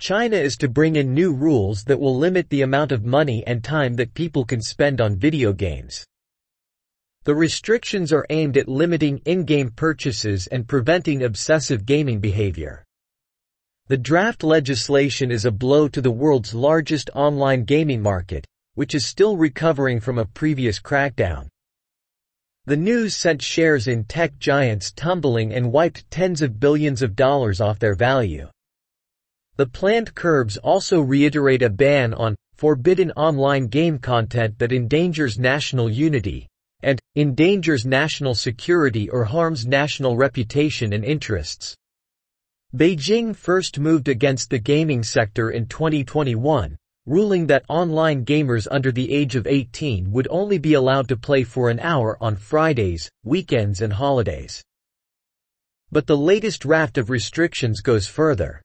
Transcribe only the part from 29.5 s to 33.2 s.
The planned curbs also reiterate a ban on forbidden